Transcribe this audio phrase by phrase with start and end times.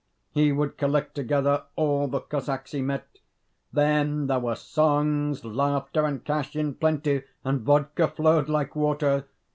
[0.31, 3.19] He would collect together all the Cossacks he met;
[3.71, 9.27] then there were songs, laughter, and cash in plenty, and vodka flowed like water....